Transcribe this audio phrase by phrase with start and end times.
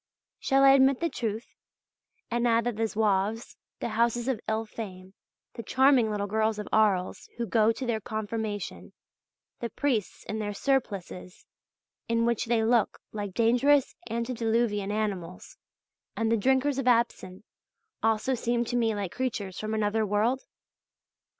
[0.39, 1.45] Shall I admit the truth,
[2.31, 5.13] and add that the Zouaves, the houses of ill fame,
[5.53, 8.93] the charming little girls of Arles who go to their confirmation,
[9.59, 11.45] the priests in their surplices,
[12.09, 15.55] in which they look like dangerous antediluvian animals,{FF}
[16.17, 17.43] and the drinkers of absinthe
[18.01, 20.41] also seem to me like creatures from another world?